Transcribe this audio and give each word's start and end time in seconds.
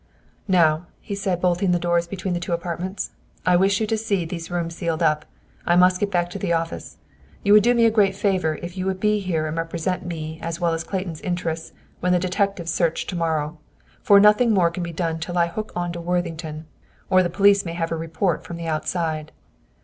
"Now," 0.47 0.87
said 1.13 1.37
he, 1.37 1.41
bolting 1.43 1.73
the 1.73 1.77
doors 1.77 2.07
between 2.07 2.33
the 2.33 2.39
two 2.39 2.53
apartments, 2.53 3.11
"I 3.45 3.55
wish 3.55 3.77
to 3.77 3.83
have 3.83 3.91
you 3.91 3.97
see 3.97 4.25
these 4.25 4.49
rooms 4.49 4.75
sealed 4.75 5.03
up! 5.03 5.25
I 5.63 5.75
must 5.75 5.99
get 5.99 6.09
back 6.09 6.31
to 6.31 6.39
the 6.39 6.53
office. 6.53 6.97
You 7.43 7.53
would 7.53 7.61
do 7.61 7.75
me 7.75 7.85
a 7.85 7.91
great 7.91 8.15
favor 8.15 8.55
if 8.63 8.75
you 8.75 8.87
would 8.87 8.99
be 8.99 9.19
here 9.19 9.45
and 9.45 9.55
represent 9.55 10.03
me 10.03 10.39
as 10.41 10.59
well 10.59 10.73
as 10.73 10.83
Clayton's 10.83 11.21
interests 11.21 11.71
when 11.99 12.13
the 12.13 12.17
detectives 12.17 12.71
search 12.73 13.05
to 13.05 13.15
morrow. 13.15 13.59
For 14.01 14.19
nothing 14.19 14.55
more 14.55 14.71
can 14.71 14.81
be 14.81 14.91
done 14.91 15.19
till 15.19 15.37
I 15.37 15.45
hook 15.45 15.71
on 15.75 15.91
to 15.91 16.01
Worthington, 16.01 16.65
or 17.11 17.21
the 17.21 17.29
police 17.29 17.63
may 17.63 17.73
have 17.73 17.91
a 17.91 17.95
report 17.95 18.43
from 18.43 18.57
the 18.57 18.65
outside. 18.65 19.31